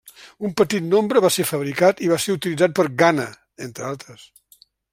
[0.47, 3.27] Un petit nombre va ser fabricat i va ser utilitzat per Ghana,
[3.69, 4.25] entre altres.